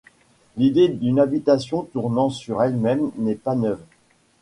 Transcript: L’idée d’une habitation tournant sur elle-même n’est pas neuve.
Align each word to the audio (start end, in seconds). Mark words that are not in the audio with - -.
L’idée 0.57 0.87
d’une 0.87 1.19
habitation 1.19 1.83
tournant 1.83 2.31
sur 2.31 2.63
elle-même 2.63 3.11
n’est 3.19 3.35
pas 3.35 3.53
neuve. 3.53 3.83